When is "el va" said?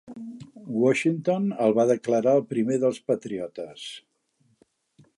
1.67-1.87